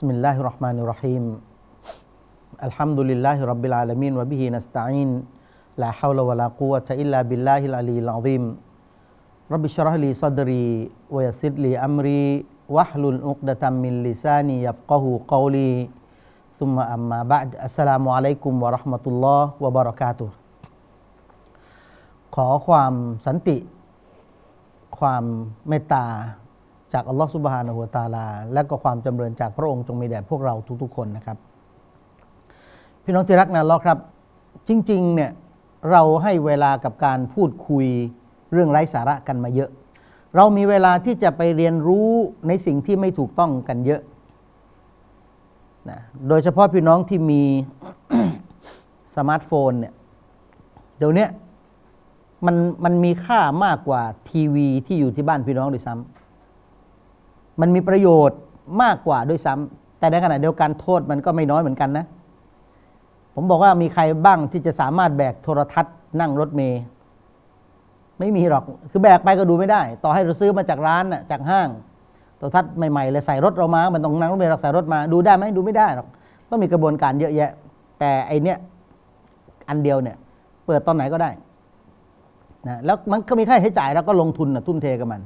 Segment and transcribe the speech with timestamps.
[0.00, 1.24] بسم الله الرحمن الرحيم
[2.56, 5.28] الحمد لله رب العالمين وبه نستعين
[5.76, 8.44] لا حول ولا قوة إلا بالله العلي العظيم
[9.52, 15.92] رب اشرح لي صدري ويسر لي أمري واحلل عقدة من لساني يفقه قولي
[16.56, 20.28] ثم أما بعد السلام عليكم ورحمة الله وبركاته
[22.32, 22.92] ขอความ
[23.26, 23.58] สันติ
[24.98, 25.24] ความ
[25.68, 26.06] เมตตา
[26.92, 31.36] จากอัลลอฮฺสุบฮานะฮูวตาลา และก็ความจำเริญจากพระองค์จงมีแด่พวกเราทุกๆคนนะครับ
[33.04, 33.98] พี่น้องที่รักนะอัลลอฮ์ครับ
[34.68, 35.30] จริงๆเนี่ย
[35.90, 37.86] เราให้เวลากับการพูดคุย
[38.52, 39.70] เรื่องไร้สาระกันมาเยอะ
[40.36, 42.08] เรามีเวลาที่จะไปเรียนรู้
[42.48, 44.02] ในสิ่งที่ไม่ถูกต้องกันเยอะ
[45.90, 47.42] นะโดยเฉพาะพี่น้องที่มี
[49.16, 49.94] สมาร์ทโฟนเนี่ย
[50.98, 51.26] เดี๋ยวนี้
[52.46, 56.19] มันมันมีค่ามากกว่าทีวีที่อยู่ที่บ้านพี่น้องด้วยซ้ำ
[57.60, 58.38] มันมีประโยชน์
[58.82, 62.06] มากกว่าด้วยซ้ำแต่ในขณะเดียวกันโทษมันก็ไม่น้อยเหมือนกันนะ
[63.34, 66.80] ผมบอกว่ามีใครบ้างที่จะสามารถแบกโทรทัศน์นั่งรถเมย์
[68.18, 71.68] ไม่มีหรอก คือแบกไปก็ดูไม่ได้ ต่อให้เราซื้อมาจากร้านน่ะจากห้าง
[72.36, 76.06] โทรทัศน์ใหม่ๆเลยใส่รถเรามา มันต้องนั่งรถเมล์เราใส่รถมา ดูได้ไหมดูไม่ได้หรอก
[76.50, 77.50] ต้องมีกระบวนการเยอะแยะ
[78.00, 78.58] แต่ไอเนี้ย
[79.68, 80.16] อันเดียวเนี่ย
[80.66, 81.30] เปิดตอนไหนก็ได้
[82.68, 85.20] นะแล้วมันก็มีค่าใช้จ่ายแล้วก็ลงทุนนะทุ่มเทกับมัน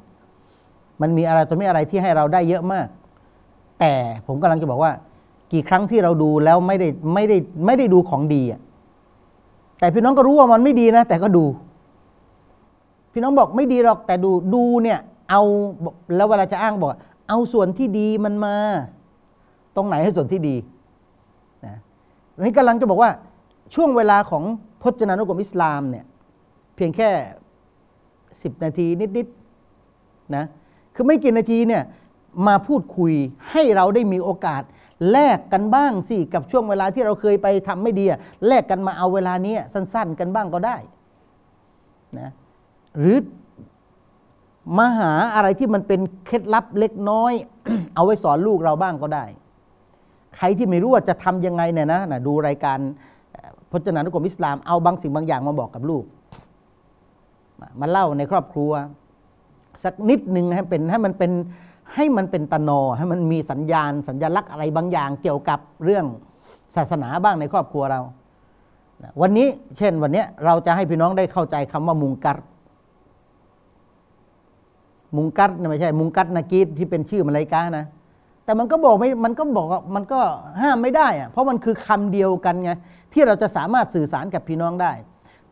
[1.01, 2.87] มันมีอะไรตัวไม่อะไรที่ให้เราได้เยอะมาก
[3.81, 3.93] แต่
[4.27, 4.93] ผมกำลังจะบอกว่า
[5.53, 7.37] กี่ครั้งที่เราดูแล้วไม่ได้ไม่ได้
[7.67, 8.61] ไม่ได้ดูของดีอะ
[9.79, 11.45] แต่พี่น้องก็รู้ว่ามันไม่ดีนะ แต่ก็ดู
[13.13, 14.99] พี่น้องบอกไม่ดีหรอกแต่ดูดูเนี่ย
[15.31, 15.43] เอา
[16.17, 16.91] แล้วเวลาจะอ้างบอก
[17.29, 18.57] เอาส่วนที่ดีมันมา
[19.77, 20.57] ตรงไหนให้ส่วนที่ดี
[21.67, 21.77] นะ
[22.35, 23.11] อันนี้กำลังจะบอกว่า
[23.75, 24.43] ช่วงเวลาของ
[24.83, 26.05] พจนานุกรมอิสลามเนี่ย
[26.77, 27.09] เพียงแค่
[28.43, 28.87] สิบนาที
[29.17, 30.45] นิดๆนะ
[30.95, 31.83] คือไม่กี่นาทีเนี่ย
[32.47, 33.13] มาพูดคุย
[33.51, 34.63] ให้เราได้มีโอกาส
[35.11, 38.05] แลกกันบ้างสิกับช่วงเวลาที่เราเคยไปทำไม่ดี
[38.47, 40.77] แลกกันมาเอาเวลานี้สั้น ๆ กันบ้างก็ได้
[42.19, 42.31] นะ
[42.99, 43.19] หรือ
[44.79, 47.33] มาหาอะไรที่มันเป็นเคล็ดลับเล็กน้อย
[47.95, 49.25] เอาไว้สอนลูกเราบ้างก็ได้
[50.37, 52.79] ใครที่ไม่รู้ว่าจะทำยังไงเนี่ยนะนะดูรายการ
[53.71, 56.05] พจนานุกรมอิสลามเอาบางสิ่งบางอย่างมาบอกกับลูก
[57.81, 58.73] มาเล่าในครอบครัว
[59.85, 61.33] สักนิดหนึ่งให้เป็นให้มันเป็น
[61.95, 66.05] ให้มันเป็นตนอให้มันมีสัญญาณ สัญญลักษณ์อะไรบางอย่างเกี่ยวกับเรื่อง
[66.77, 68.01] ศาสนาบ้างในครอบครัวเรา
[69.21, 69.49] วันนี้
[69.79, 72.39] เช่นวันนี้เราจะให้พี่น้องได้เข้าใจคำว่ามุงกัด
[75.17, 77.87] มุงกัดไม่ใช่ มุงกัดนากีดที่เป็นชื่อมาลายกานะ
[78.45, 80.21] แต่มันก็บอกไม่ มันก็บอกมันก็
[80.63, 82.71] ห้ามไม่ได้อะเพราะมันคือคำเดียวกันไง
[83.13, 84.93] ที่เราจะสามารถสื่อสารกับพี่น้องได้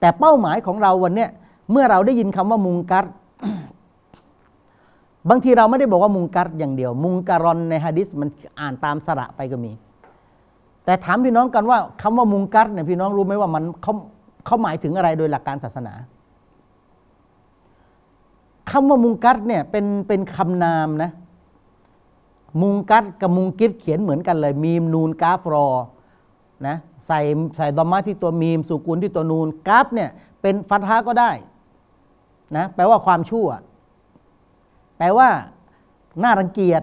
[0.00, 1.30] แต่เป้าหมายของเราวันเนี้ย
[1.70, 3.06] เมื่อเราได้ยินคำว่ามุงกัด
[5.30, 8.28] บางทีเราไม่ได้บอกว่ามุงกัดอย่างเดียว มุงการอนในฮะดิษมัน
[8.60, 9.72] อ่านตามสระไปก็มี
[10.84, 13.92] แต่ถามพี่น้องกันว่าคำว่ามุงกัดเนี่ยพี่น้องรู้ไหมว่ามันเขา
[14.46, 15.94] เขาหมายถึงอะไรโดยหลักการศาสนา
[18.70, 21.10] คำว่ามุงกัดเนี่ยเป็นเป็นคำนามนะ
[22.62, 25.66] มุงกัดกับมุงกิดเขียนเหมือนกันเลย มีมนูนกาฟรอ
[26.66, 27.20] นะใส่
[27.56, 30.10] ใส่ดอมมาที่ตัวมีมสุกุลที่ตัวนูนกาฟเนี่ย
[30.40, 31.30] เป็นฟัตฮาก็ได้
[32.56, 33.46] นะแปลว่าความชั่ว
[35.02, 35.28] ลว่า
[36.22, 36.82] น่ารังเกียจ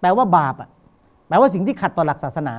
[0.00, 0.68] แปลว่าบาปอะ
[1.28, 2.54] แปลว่าสิ่งที่ขัดต่อหลักศาสนา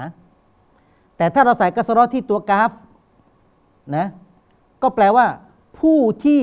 [1.18, 2.72] แต่ถ้าเราใส่กัสรอที่ตัวกราฟ
[3.96, 4.06] นะ
[4.82, 5.26] ก็แปลว่า
[5.80, 6.42] ผู้ที่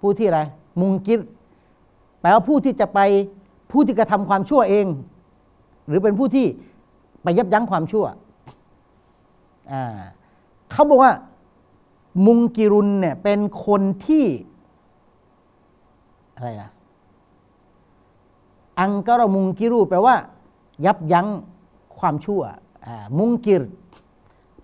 [0.00, 0.40] ผู้ที่อะไร
[0.80, 1.20] มุงกิร
[2.20, 3.00] แปลว่าผู้ที่จะไป
[3.70, 4.86] ผู้ที่กระทำความชั่วเอง
[5.86, 6.46] หรือเป็นผู้ที่
[7.22, 8.04] ไปยับยั้งความชั่ว
[9.72, 9.84] อ่า
[10.70, 11.12] เขาบอกว่า
[12.26, 14.24] มุงกิรุนเนี่ยเป็นคนที่
[16.34, 16.70] อะไรนะ
[18.80, 20.16] อังกรมุงกิรูแปลว่า
[20.84, 21.26] ยับยั้ง
[21.98, 22.42] ความชั่ว
[23.18, 23.62] มุงกิร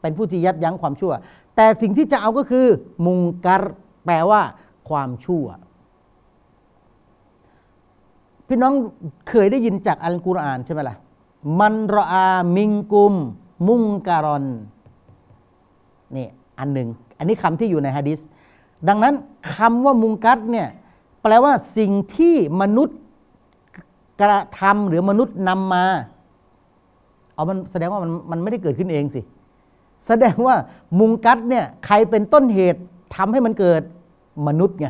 [0.01, 1.13] เป็นผู้ที่ยับยั้งความชั่ว
[1.57, 2.67] แต่สิ่งที่จะเอาก็คือ
[3.07, 3.63] มุงกัร
[4.05, 4.43] แปลว่า
[4.89, 5.47] ความชั่ว
[8.47, 8.75] พี่น้อง
[9.29, 10.97] เคยได้ยินจากอัลกุรอานใช่ไหมล่ะ
[11.61, 13.15] มันรออามิงกุม
[13.69, 14.45] มุงการอน
[16.17, 16.29] นี่
[16.59, 16.89] อันหนึ่ง
[17.19, 18.21] อันนี้คำที่อยู่ในฮะดิษ
[18.89, 19.15] ดังนั้น
[19.55, 20.69] คำว่ามุงกัดเนี่ย
[21.23, 22.99] แปลว่าสิ่งที่มนุษย์
[24.21, 25.85] กระทำหรือมนุษย์นำมา
[27.35, 29.21] เอามันแสดงว่ามันมันไม่ได้เกิดขึ้นเองสิ
[30.07, 30.55] แสดงว่า
[30.99, 32.81] มุงกัดเนี่ยใครเป็นต้นเหตุ
[33.17, 33.83] ทำให้มันเกิด
[34.49, 34.87] มนุษย์ไง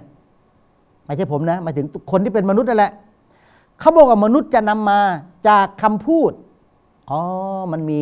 [1.05, 2.93] ไม่ใช่ผมนะหมายถึงคนที่เป็นมนุษย์นั่นแหละ
[3.81, 5.01] เขาบอกว่ามนุษย์จะนำมา
[5.49, 6.33] จากคำพูด
[7.11, 7.21] อ๋อ
[7.73, 8.01] มันมี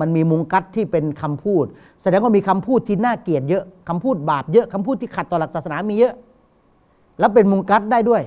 [0.00, 1.64] มันมีมุงกัดที่เป็นคำพูด
[2.02, 6.14] แสดงว่ามีคำพูดที่น่าเกลียดเยอะคำพูดบาปเยอะคำพูดที่ขัดต่อหลักศาสนามีเยอะ
[7.18, 8.22] แล้วเป็นมุงกัดได้ด้วย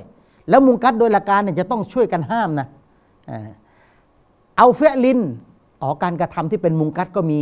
[0.50, 2.68] แล้วมุงกัดโดยหลักการเนี่ยจะต้องช่วยกันห้ามนะ
[4.58, 5.20] เอาเฟลิน
[5.82, 7.40] อ๋อการกระทำที่เป็นมุงกัดก็มี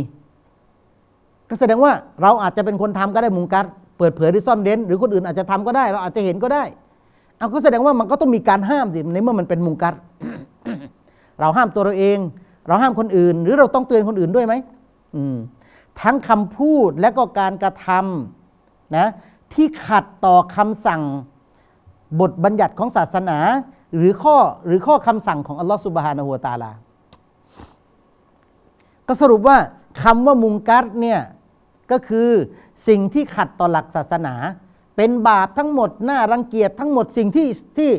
[1.48, 1.92] ก็แสดงว่า
[2.22, 3.66] เราอาจจะเป็นคนทำก็ได้มุงกัด
[3.98, 6.64] เปิดเผยหรือซ่อนเร้น หรือคนอื่นอาจจะทำก็ได้ เราอาจจะเห็นก็ได้
[7.38, 9.94] เอาก็แสดงว่ามันก็ต้องมีการห้ามสิในเมื่อมันเป็นมุงกัด
[11.40, 12.18] เราห้ามตัวเราเอง
[12.66, 14.54] เราห้ามคนอื่น หรือเราต้องเตือนคนอื่นด้วยไหม
[15.16, 15.36] อืม
[16.00, 19.06] ทั้งคำพูดและก็การกระทำนะ
[19.54, 21.02] ที่ขัดต่อคำสั่ง
[22.20, 23.38] บทบัญญัติของศาสนา
[23.96, 24.36] หรือข้อ
[24.66, 26.70] หรือข้อคำสั่งของอัลลอฮฺสุบฮานะฮูวตาลา
[29.08, 29.56] ก็สรุปว่า
[30.02, 31.20] คำว่ามุงกัดเนี่ย
[31.90, 32.28] ก็คือ
[32.88, 34.34] สิ่งที่ขัดต่อหลักศาสนา
[34.96, 37.46] เป็นบาปทั้งหมดน่ารังเกียจทั้งหมดสิ่งที่
[37.78, 37.90] ที่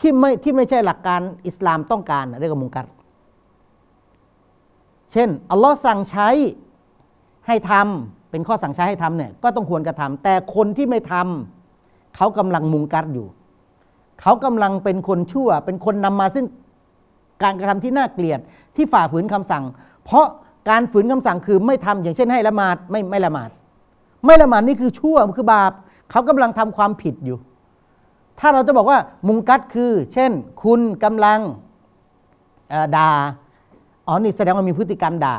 [0.00, 2.86] ที่ไม่ที่ไม่ใช่หลักการอิสลามต้องการเรียกว่ามุงกัด
[5.12, 6.28] เช่นอัลลอฮ์สั่งใช้
[7.46, 13.26] ให้ทำเป็นข้อสั่งใช้ให้ทำเนี่ยก็ต้องควรกระทำแต่คนที่ไม่ทำเขากำลังมุงกัดอยู่
[14.20, 16.46] เขากำลังเป็นคนชั่ว เป็นคนนำมาซึ่ง
[17.42, 18.40] การกระทำที่น่าเกลียด
[18.76, 19.64] ที่ฝ่าฝืนคำสั่ง
[20.04, 20.26] เพราะ
[20.70, 23.50] การฝืนคำสั่งคือไม่ทำอย่างเช่นให้ละหมาดไม่ไม่ละหมาด
[24.26, 25.72] ไม่ละหมาดนี่คือชั่วคือบาป
[26.10, 27.38] เขากำลังทำความผิดอยู่
[28.40, 28.98] ถ้าเราจะบอกว่า
[29.28, 30.30] มุงกัดคือ เช่น
[30.62, 31.40] คุณกำลัง
[32.96, 33.10] ด่า
[34.06, 35.36] อ๋อนี่แสดงว่ามีพฤติกรรมด่า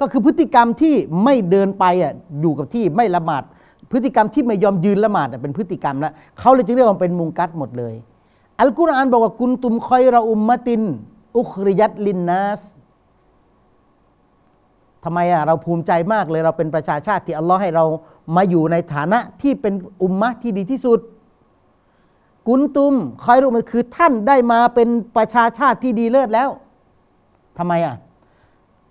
[0.00, 0.94] ก็คือพฤติกรรมที่
[1.24, 3.42] ไม่เดินไปอะอยู่กับที่ไม่ละหมาด
[3.92, 7.94] พฤติกรรมที่ไม่ยอมยืนละหมาดเป็นพฤติกรรมแล้วเขาเลยจึงเรียกว่าเป็นมุงกัดหมดเลย
[8.60, 10.82] อัลกุรอานบอกว่ากุนตุมคอยเราอุมมะติน
[11.38, 12.62] อุคริยัตลินนัส
[15.04, 17.84] ทำไมอะเราภูมิใจมากเลยเราเป็นประชาชาติที่อัลลอฮ์ให้เรา
[18.36, 21.00] มาอยู่ในฐานะที่เป็นอุมมะที่ดีที่สุด
[22.48, 26.48] กุนตุมคอยรู้มันคือท่านได้มาเป็นประชาชาติที่ดีเลิศแล้ว
[27.58, 27.94] ทำไมอะ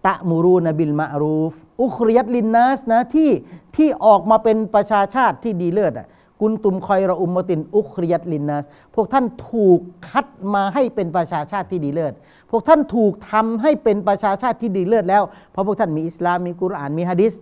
[0.06, 3.30] ตะมูรูนบิลมารูฟ อุคริยัตลินนัสนะที่
[3.76, 6.08] ที่ออกมาเป็นประชาชาติที่ดีเลิศอะ
[6.44, 9.80] กุนตุมคอยราอุมมตินอุคริยัตลินนัสพวกท่านถูก
[10.10, 12.14] คัดมาให้เป็นประชาชาติที่ดีเลิศ
[12.52, 17.34] พวกท่านถูกทำให้เป็นประชาชาติที่ดีเลิศแล้ว เพราะพวกท่านมีอิสลามมีกุรอานมีฮะดิษ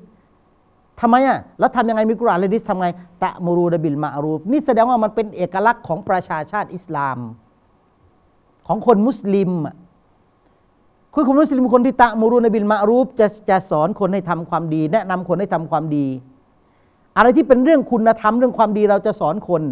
[1.01, 2.87] ทำไมอะ แล้วทำยังไงมีกุรอานและฮะดิษทำไง
[3.23, 7.17] ตะมูรูดบิลมาอารูฟนี่แสดงว่ามันเป็นเอกลักษณ์ของประชาชาติอิสลาม
[8.67, 9.51] ของคนมุสลิม
[11.13, 16.07] คือคนมุสลิมคนที่ตะมูรูนบิลมาอารูฟจะจะสอนคนให้ทำความดี แนะนำคนให้ทำความดี
[17.17, 19.63] อะไรที่เป็นเรื่องคุณธรรมเรื่องความดีเราจะสอนคน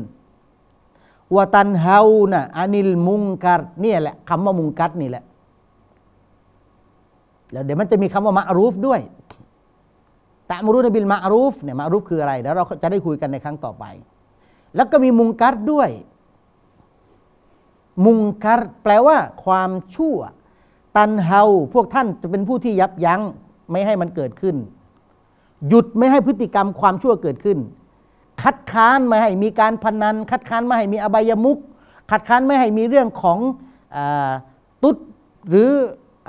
[1.36, 2.00] วตันเฮา
[2.32, 5.24] นะอานิลมุงกัดเนี่ยแหละคำว่ามุงกัดนี่แหละ
[7.52, 9.02] แล้วเดี๋ยวมันจะมีคำว่ามะอารูฟด้วย
[10.50, 13.86] ตะมรุนบิลมาอารูฟเนี่ยมาอารูฟคืออะไรเดี๋ยวเราจะได้คุยกันในครั้งต่อไป
[14.76, 15.90] แล้วก็มีมุงกัดด้วย
[18.06, 20.18] มุงกัดแปลว่า ความชั่ว
[20.98, 21.42] ตันเฮา
[21.74, 23.22] พวกท่านจะเป็นผู้ที่ยับยั้ง
[23.72, 24.56] ไม่ให้มันเกิดขึ้น
[25.68, 27.58] หยุดไม่ให้พฤติกรรมความชั่วเกิดขึ้น
[28.42, 31.58] คัดค้านไม่ให้มีการพนัน คัดค้านไม่ให้มีอบายมุข
[32.12, 33.40] คัดค้านไม่ให้มีเรื่องของ
[33.96, 33.98] อ
[34.84, 34.98] ตุ๊ด
[35.50, 35.70] หรือ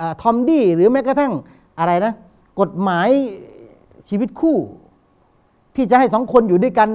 [0.00, 1.32] อทอมดี้หรือแม้กระทั่ง
[1.78, 2.14] อะไรนะ
[2.60, 3.08] กฎหมาย
[4.08, 4.56] ชีวิตคู่
[5.76, 6.88] ที่จะให้สองคนอยู่ด้วยกัน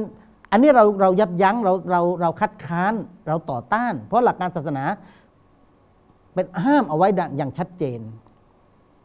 [0.52, 2.94] อันนี้เราเรายับยั้งเราเราเราคัดค้าน
[3.28, 4.84] เราต่อต้าน เพราะหลักการศาสนา
[6.34, 8.00] เป็นห้ามเอาไว้ดังอย่างชัดเจน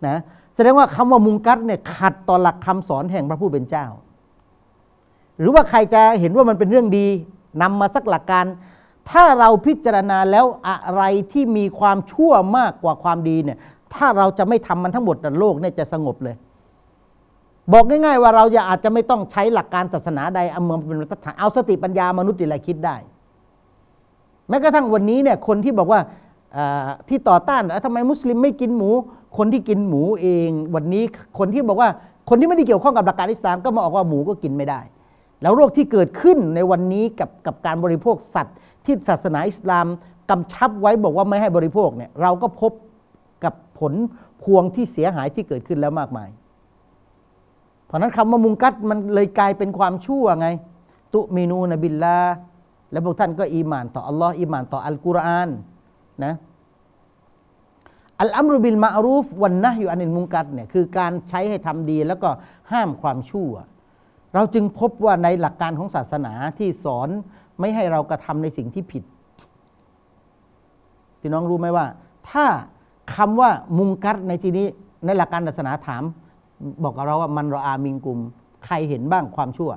[0.07, 0.19] นะ
[0.55, 3.87] แสดงว่าคำว่ามุงกัดเนี่ยขัดต่อหลักคำสอนแห่งพระผู้เป็นเจ้า
[5.39, 7.07] หรือว่าใครจะเห็นว่ามันเป็นเรื่องดี
[7.63, 8.45] นำมาสักหลักการ
[9.11, 13.59] ถ้าเราพิจารณาแล้วอะไรที่มีความชั่วมากกว่าความดีเนี่ย
[13.95, 16.37] ถ้าเราจะไม่ทำมันทั้งหมดโลกเนี่ยจะสงบเลย
[17.73, 22.97] บอกง่ายๆว่าเราจะอาจจะไม่ต้องใช้หลักการศาสนาใดเอามาเป็นมาตรฐานเอาสติปัญญามนุษย์นี่แหละคิดได้
[24.49, 26.01] แม้กระทั่งวันนี้เนี่ยคนที่บอกว่า
[27.09, 28.91] ที่ต่อต้านเอ้าทำไมมุสลิมไม่กินหมู
[29.37, 31.05] คนที่กินหมูเอง วันนี้
[31.39, 31.91] คนที่บอกว่า
[32.29, 34.81] คนที่ไม่ได้เกี่ยวข้องกับหลักการอิสลามก็มาออกว่าหมูก็กินไม่ได้
[35.43, 39.87] แล้วโรคที่เกิดขึ้นในวันนี้กับกับการบริโภคสัตว์ ที่ศาสนาอิสลาม
[40.31, 42.73] กำชับไว้บอกว่าไม่ให้บริโภคเนี่ยเราก็พบ
[43.45, 43.93] กับผล
[44.43, 46.29] พวงที่เสียหายที่เกิดขึ้นแล้วมากมาย
[47.87, 50.49] เพราะนั้นคำว่ามุงกัดมันเลยกลายเป็นความชั่วไง
[51.15, 52.19] ตุมีนูนบิลลา
[52.93, 55.49] และพวกท่านก็อีหมานต่ออัลลอฮ์อีหมานต่ออัลกุรอาน
[56.25, 56.35] นะ
[58.21, 62.29] อัลอัมรุบิลมาอรูฟวันนะอยู่อันินมุงกัดเนี่ยคือการใช้ให้ทำดีแล้วก็
[62.73, 63.51] ห้ามความชั่ว
[64.35, 67.09] เราจึงพบว่าในหลักการของศาสนาที่สอน
[67.61, 69.05] ไม่ให้เรากระทำในสิ่งที่ผิด
[71.21, 71.87] พี่น้องรู้ไหมว่า
[72.31, 72.47] ถ้า
[73.15, 74.67] คำว่ามุงกัดในที่นี้
[75.05, 76.03] ในหลักการศาสนาถาม
[76.83, 78.21] บอกกับเราว่ามันรออามิงกุม
[78.65, 79.71] ใครเห็นบ้างความชั่ว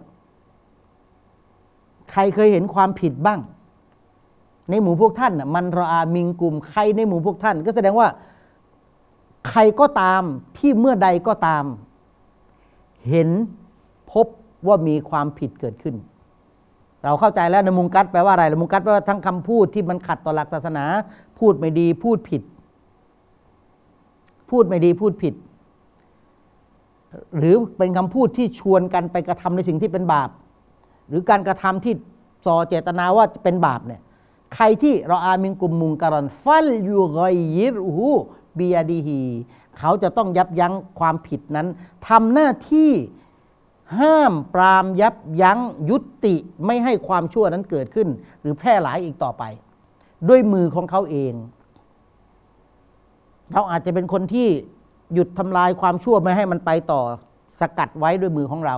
[2.12, 3.40] ใครเคยเห็นความผิดบ้าง
[4.70, 8.08] ในหมู่พวกท่านน่ะมันรออามิงกุมใครในหมู่พวกท่าน ก็แสดงว่า
[9.50, 10.22] ใครก็ตาม
[10.58, 11.64] ที่เมื่อใดก็ตาม
[13.10, 13.30] เห็น
[14.12, 14.28] พบ
[14.68, 15.96] ว่ามีความผิดเกิดขึ้น
[17.04, 20.86] เราเข้าใจแล้วนะมุงกัดแปลว่าอะไรนะมุงกัดแปลว่าทั้งคำพูดที่มันขัดต่อหลักศาสนา
[21.40, 22.42] พูดไม่ดีพูดผิด
[24.50, 25.34] พูดไม่ดีพูดผิด
[27.38, 30.30] หรือเป็นคำพูดที่ชวนกันไปกระทำในสิ่งที่เป็นบาป
[31.08, 31.94] หรือการกระทำที่
[32.46, 34.02] ส่อเจตนาว่าเป็นบาปเนี่ย
[34.56, 38.10] ใครที่เราอามิงกุมมุงการอนฟัลยูกอยยิรหู
[38.60, 39.22] บียดีฮี
[39.78, 41.68] เขาจะต้องยับยั้งความผิดนั้น
[42.08, 42.92] ทำหน้าที่
[44.00, 48.08] ห้ามปรามยับยั้งยุติไม่ให้ความชั่วนั้นเกิดขึ้น
[48.42, 49.44] หรือแพร่หลายอีกต่อไป
[50.30, 51.34] ด้วยมือของเขาเอง
[53.52, 54.48] เราอาจจะเป็นคนที่
[55.14, 57.02] หยุดทำลายความชั่วไม่ให้มันไปต่อ
[57.60, 58.78] สกัดไว้ด้วยมือของเรา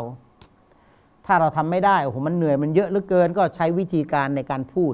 [1.26, 4.94] ถ้าเราทำไม่ได้โอ้โหมันเหนื่อยมันเยอะเหลือเกิน ก็ใช้วิธีการในการพูด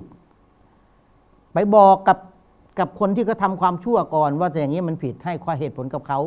[1.54, 2.18] ไปบอกกับ
[2.80, 6.20] กับคนที่เขาทำความชั่วก่อน ว่าแต่อย่างนี้มันผิดให้ความเหตุผลกับเขา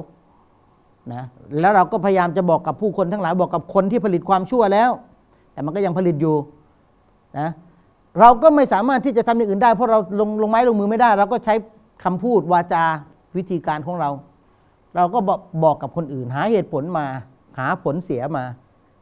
[1.13, 1.23] นะ
[1.61, 4.91] แล้วเราก็พยายามจะบอกกับผู้คนทั้งหลายบอกกับคนที่ผลิตความชั่วแล้ว
[5.53, 6.37] แต่มันก็ยังผลิตอยู่
[7.39, 7.49] นะ
[8.21, 11.55] เราก็ไม่สามารถที่จะทำอย่างอื่นได้ เพราะเราลงลงไม้ลงมือไม่ได้ เราก็ใช้
[12.05, 12.85] คำพูดวาจา
[13.37, 14.11] วิธีการของเรา
[14.97, 17.07] เราก็บอกบอกกับคนอื่น หาเหตุผลมา
[17.59, 18.45] หาผลเสียมา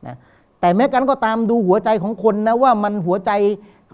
[0.07, 0.17] นะ
[0.61, 3.31] แต่แม้กันก็ตามดูหัวใจของคนนะว่ามันหัวใจ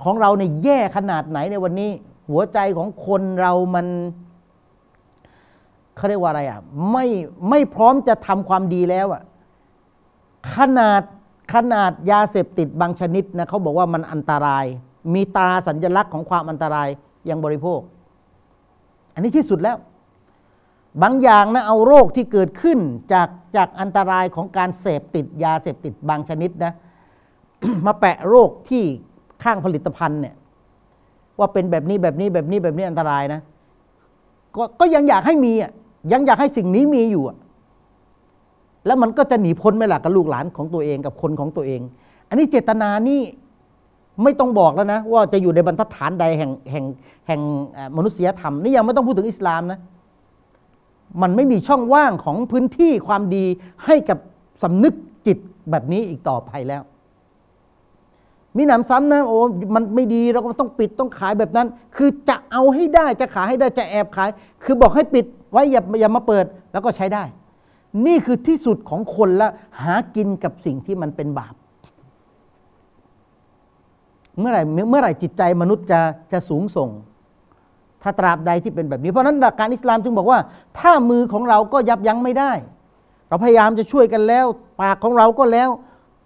[0.05, 1.91] ของเราเนี่ยแย่ขนาดไหนในวันนี้
[2.29, 3.87] หัวใจของคนเรามัน
[5.97, 6.61] เขาเรียกว่าอะไรอะ
[6.93, 7.07] ไม่
[7.51, 9.23] ไม่พร้อมจะทำความดีแล้วอะ
[10.55, 11.03] ขนาด
[11.55, 14.65] ขนาดยาเสพติดบางชนิดนะเขาบอกว่ามันอันตราย
[15.15, 16.89] มีตราสัญลักษณ์ของความอันตราย
[17.29, 17.81] ยังบริโภค
[19.15, 19.77] อันนี้ที่สุดแล้ว
[21.03, 22.79] บางอย่างนะเอาโรคที่เกิดขึ้น
[23.13, 26.73] จากจากอันตรายของการเสพติดยาเสพติดบางชนิดนะ
[27.87, 28.85] มาแปะโรคที่
[29.43, 30.35] ข้างผลิตภัณฑ์เนี่ย
[31.39, 33.41] ว่าเป็นแบบนี้แบบนี้แบบนี้แบบนี้อันตรายนะ
[34.55, 35.71] กก็ยังอยากให้มีอะ
[36.13, 37.37] ยังอยากให้สิ่งนี้มีอยู่อะ
[38.87, 41.81] แล้วมันก็จะหนีพ้นไหมล่ะกับลูกหลานของตัวเองกับคนของตัวเอง
[42.29, 43.21] อันนี้เจตนานี่
[44.23, 46.85] ไม่ต้องบอกแล้วนะ ว่าจะอยู่ในบรรทัดฐานใดแห่งแห่ง
[47.27, 47.41] แห่ง
[47.97, 49.79] มนุษยธรรมนี่ยังไม่ต้องพูดถึงอิสลามนะ
[51.23, 53.45] มันไม่มีช่องว่างของพื้นที่ความดี
[53.87, 54.19] ให้กับ
[54.63, 54.95] สำนึก
[55.27, 55.39] จิต
[55.71, 56.83] แบบนี้อีกต่อไปแล้ว
[58.57, 59.39] มีหนำซ้ำนะโอ้
[59.75, 64.29] มันไม่ดีเราก็ต้องปิดต้องขายแบบนั้น คือจะเอาให้ได้จะขายให้ได้จะแอบขาย
[64.65, 67.25] คือบอกให้ปิดไว้อย่าอย่ามาเปิดแล้วก็ใช้ได้
[68.07, 69.49] นี่คือที่สุดของคนละ
[69.83, 71.55] หากินกับสิ่งที่มันเป็นบาป
[74.39, 76.01] เมื่อไหร่เมื่อไหร่จิตใจมนุษย์จะ
[76.33, 76.91] จะสูงส่ง
[78.03, 80.39] ถ้าตราบใดที่เป็นแบบนี้ เพราะนั้นหลักการอิสลามจึงบอกว่า
[80.79, 82.53] ถ้ามือของเราก็ยับยั้งไม่ได้
[83.29, 84.47] เราพยายามจะช่วยกันแล้ว
[84.81, 85.69] ปากของเราก็แล้ว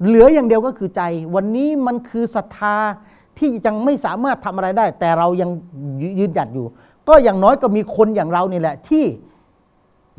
[0.04, 1.02] เหลืออย่างเดียวก็คือใจ
[1.34, 2.76] วันนี้มันคือศรัทธา
[3.38, 5.50] ที่ยังไม่สามารถทำอะไรได้ แต่เรายัง
[6.18, 6.66] ยืนหยัดอยู่
[7.08, 9.04] ก็อย่างน้อยก็มีคนอย่างเรานี่แหละที่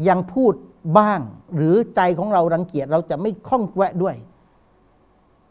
[0.07, 0.53] ยังพูด
[0.97, 1.19] บ้าง
[1.55, 4.15] หรือใจของเรารังเกียจเราจะไม่คล้องแวะด้วย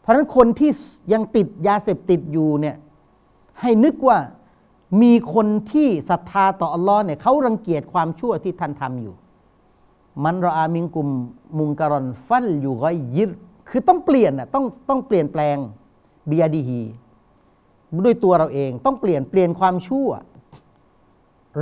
[0.01, 0.71] เพราะฉะนั้นคนที่
[1.13, 2.75] ยังติดยาเสพติดอยู่เนี่ย
[3.61, 4.17] ให้นึกว่า
[5.01, 9.15] มีคนที่ศรัทธาต่ออัลลอฮ์เนี่ยเขารังเกียจความชั่วที่ท่านทำอยู่
[10.23, 11.07] มันรออามิงกุม
[11.57, 13.31] มุงการอนฟัลอยู่ก้อยยิร
[13.75, 15.57] คือต้องเปลี่ยนน่ะต้องต้องเปลี่ยนแปลง
[16.29, 16.81] บียดีฮี
[18.05, 20.09] ด้วยตัวเราเองต้องเปลี่ยนเปลี่ยนความชั่ว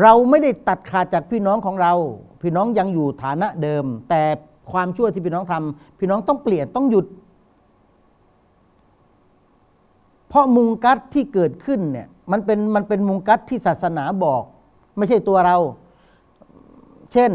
[0.01, 1.93] เราไม่ได้ตัดขาดจากพี่น้องของเรา
[2.41, 4.23] พี่น้องยังอยู่ฐานะเดิม แต่
[4.71, 7.05] ความชั่วที่พี่น้องทำพี่น้องต้องเปลี่ยนต้องหยุด
[10.29, 14.43] เพราะมุงกัดที่เกิดขึ้นเนี่ยมันเป็นมันเป็นมุงกัดที่ศาสนาบอก
[14.97, 15.57] ไม่ใช่ตัวเรา
[17.13, 17.31] เช่น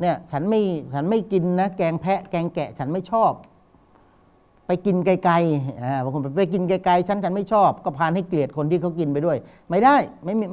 [0.00, 0.60] เนี่ยฉันไม่
[0.94, 3.32] ฉันไม่กินนะแกงแพะแกงแกะฉันไม่ชอบ
[4.70, 9.36] ไปกินไกลๆบางคนไปกินไกลๆฉันฉันไม่ชอบ ก็พานให้เกลียดคนที่เขากินไปด้วย
[9.70, 10.44] ไม่ได้ไม่มี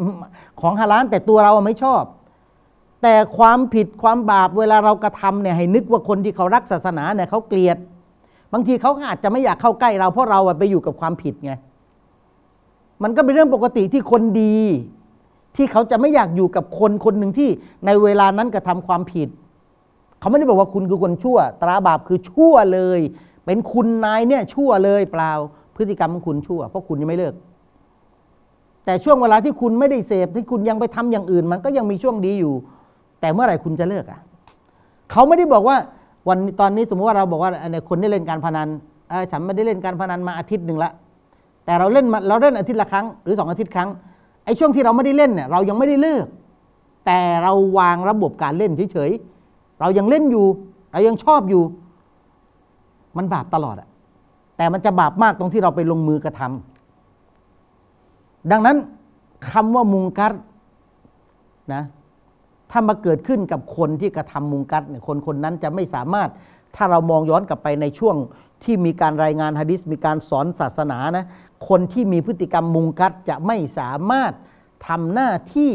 [0.61, 2.03] ของฮาลาลแต่ตัวเราไม่ชอบ
[3.01, 7.77] แต่ความผิดความบาปเวลาเรากระทำเนี่ยให้นึกว่าคนที่เขารักศาสนาเนี่ยเขาเกลียด
[8.53, 11.53] บางทีเขาอาจจะไม่อยากเข้าใกล้เราเพราะเราไปอยู่กับความผิดไง
[13.03, 14.57] มันก็เป็นเรื่องปกติที่คนดี
[15.55, 17.49] ที่เขาจะไม่อยากอยู่กับคนคนหนึ่งที่
[17.85, 19.29] ในเวลานั้นกระทำความผิด
[20.19, 22.99] เขาไม่ได้บอกว่าคุณคือคนชั่ว ตราบาปคือชั่วเลย
[23.45, 25.31] เป็นคุณนายเนี่ยชั่วเลยเปล่า
[25.75, 27.33] พฤติกรรมของคุณชั่ว เพราะคุณยังไม่เลิก
[28.85, 32.53] แต่ช่วงเวลาที่คุณไม่ได้เสพที่คุณยังไปทำอย่างอื่น มันก็ยังมีช่วงดีอยู่
[33.21, 34.19] แต่เมื่อไหร่คุณจะเลิกอะ
[35.11, 35.77] เขาไม่ได้บอกว่า
[36.27, 38.67] วันตอนนี้สมมติว่าเราบอกว่าเนี่ยคนที่เล่นการพนัน
[39.31, 40.91] ฉันไม่ได้เล่นการพนันมาอาทิตย์หนึ่งละ
[41.65, 43.89] แต่เราเล่นมาเราเล่นอาทิตย์ละครั้งหรือสองอาทิตย์ครั้ง
[44.45, 46.25] ไอ้ช่วงที่เราไม่ได้เล่นเนี่ยเรายังไม่ได้เลิก
[47.05, 50.45] แต่เราวางระบบการเล่นเฉยๆเรายังเล่นอยู่
[50.91, 51.63] เรายังชอบอยู่
[53.17, 53.89] มันบาปตลอดอะ
[54.57, 58.77] แต่มันจะบาปมากตรงที่เราไปลงมือกระทำดังนั้น
[59.51, 60.33] คำว่ามุงกัร
[61.73, 61.83] นะ
[62.71, 66.29] ถ้ามาเกิดขึ้นกับคนที่กระทำมุงกัดเนี่ยคนคนนั้นจะไม่สามารถ
[66.75, 68.15] ถ้าเรามองย้อนกลับไปในช่วง
[68.63, 71.25] ที่มีการรายงานฮะดิษมีการสอนศาสนานะ
[71.67, 74.33] คนที่มีพฤติกรรมมุงกัดจะไม่สามารถ
[74.87, 75.71] ทำหน้าที่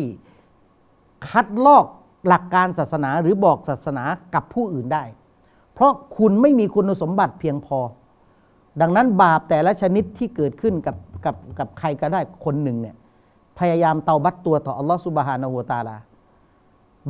[1.28, 1.86] คัดลอก
[2.26, 4.04] หลักการศาสนาหรือบอกศาสนา
[4.34, 5.04] กับผู้อื่นได้
[5.80, 7.78] เพราะคุณไม่มีคุณสมบัติเพียงพอ
[8.80, 12.96] ดังนั้นบาปแต่ละชนิดที่เกิดขึ้นกับกับกับใครก็ได้คนหนึ่งเนี่ย
[13.58, 15.96] พยายามเตาบัตตัวต่ออัลลอฮฺสุบฮานะฮูวะตาลา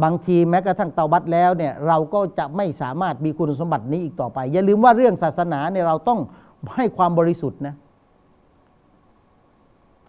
[0.02, 6.20] บางทีแม้กระทั่งเตาบัตแล้วเนี่ยเราก็จะไม่สามารถมีคุณสมบัตินี้อีกต่อไป อย่าลืมว่าเรื่องศาสนาเนี่ยเราต้อง
[6.76, 7.74] ให้ความบริสุทธิ์นะ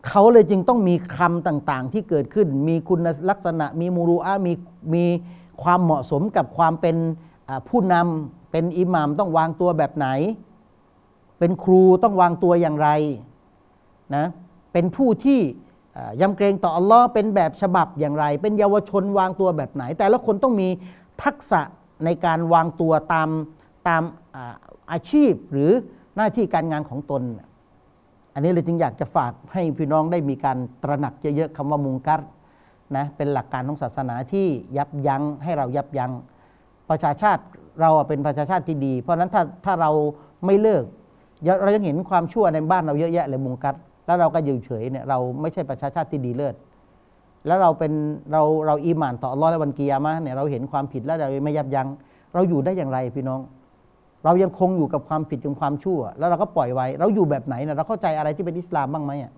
[0.07, 4.53] เขาเลยจึงต้องมีคำต่างๆ ที่เกิดขึ้น มีคุณลักษณะ มีมูรุอะมี
[4.93, 5.03] มี
[5.63, 6.95] ความเหมาะสมกับความเป็น
[7.69, 10.07] ผู้นำ เป็นอิหมามต้องวางตัวแบบไหน
[11.39, 12.89] เป็นครูต้องวางตัวอย่างไร
[14.15, 14.25] นะ
[14.73, 15.39] เป็นผู้ที่
[16.21, 20.69] ยำเกรงต่ออัลลอฮ์เป็นแบบฉบับอย่างไร เป็นเยาวชนวางตัวแบบไหน แต่ละคนต้องมี
[21.23, 21.61] ทักษะ
[22.05, 23.29] ในการวางตัวตาม
[23.87, 24.03] ตาม
[24.91, 25.71] อาชีพหรือ
[26.15, 27.23] หน้าที่การงานของตน
[28.33, 32.21] อันนี้เลยจึงอยากจะฝากให้พี่น้องได้มีการตระหนักเยอะๆคำว่ามุงกัร
[32.97, 36.11] นะเป็นหลักการของศาสนาที่ยับยั้งให้เรายับยั้ง
[36.89, 37.43] ประชาชาติ
[37.81, 39.91] เราเป็นประชาชาติที่ดี เพราะฉะนั้นถ้าถ้าเรา
[40.45, 40.83] ไม่เลิก
[41.63, 46.55] เรายังเห็นความชั่วในบ้านเราเยอะแยะเลยมุงกัด แล้วเราก็อยู่เฉยเนี่ยเราไม่ใช่ประชาชาติที่ดีเลิศ
[47.47, 47.91] แล้วเราเป็น
[48.31, 51.87] เราเราอีหมานต่ออัลลอฮ์และวันกิยามะเนี่ยเราเห็นความผิดแล้วเราไม่ยับยั้ง
[52.33, 53.39] เราอยู่ได้อย่างไรพี่น้อง
[54.25, 59.31] เรายังคงอยู่กับความผิดกับความชั่ว แล้วเราก็ปล่อยไว้ เราอยู่แบบไหนนะเราเข้าใจอะไรที่เป็นอิสลามบ้างไหมอะ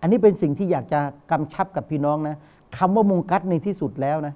[0.00, 2.36] อันนี้เป็นสิ่งที่อยากจะกำชับกับพี่น้องนะ
[2.76, 4.34] คำว่ามุงกัดในที่สุดแล้วนะ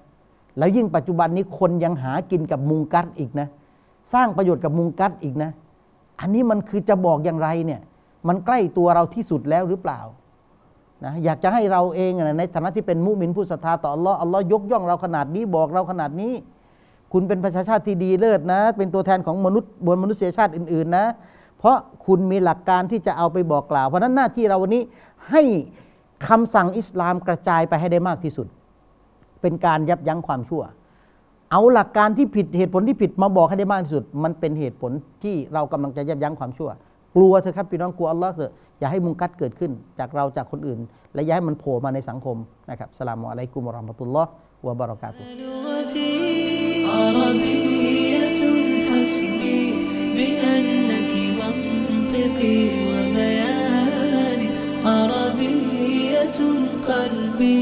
[0.59, 3.49] แล้วยิ่งปัจจุบันนี้คนยังหากินกับมุงกัดอีกนะ
[4.13, 5.51] สร้างประโยชน์กับมุงกัดอีกนะ
[6.21, 7.81] อันนี้มันคือจะบอกอย่างไรเนี่ย
[8.29, 10.01] มันใกล้ตัวเราที่สุดแล้วหรือเปล่า
[11.05, 16.33] นะอยากจะให้เราเองนะในฐานะที่เป็นมุมินผู้ศรัทธาต่ออัลลอฮ์อัลลอฮ์ยกย่องเราขนาดนี้บอกเราขนาดนี้
[17.13, 21.07] คุณเป็นประชาชาติที่ดีเลิศนะ เป็นตัวแทนของมนุษย์บนมนุษยชาติอื่นๆนะ
[21.59, 24.83] เพราะคุณมีหลักการที่จะเอาไปบอกกล่าว เพราะฉะนั้นหน้าที่เราวันนี้
[25.31, 25.43] ให้
[26.29, 28.47] คำสั่งอิสลามกระจายไปให้ได้มากที่สุด
[29.42, 30.64] เป็นการยับยั้งความชั่ว
[31.52, 34.92] เอาหลักการที่ผิดเหตุผลที่ผิดมาบอกให้ได้มากที่สุด มันเป็นเหตุผล
[35.24, 36.70] ที่เรากำลังจะยับยั้งความชั่ว
[37.16, 40.80] กลัวเถอะครับพี่น้องกลัวอัลลอฮ์เถอะอย่าให้มุงกัดเกิดขึ้น จากเราจากคนอื่น
[41.14, 42.38] และอย่าให้มันโผล่มาในสังคม
[42.70, 44.30] นะครับสลามอะลัยกุมวะเราะห์มะตุลลอฮ์
[44.66, 46.14] วะบะเราะกาตุฮ์ لغتي
[46.94, 48.42] عربية
[48.88, 49.62] حسبي
[50.18, 54.48] بأنك منطقي وبياني
[54.86, 56.40] عربية
[56.90, 57.62] قلبي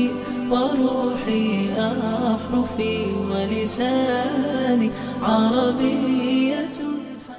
[0.51, 4.91] وروحي أحرفي ولساني
[5.23, 6.86] عربية.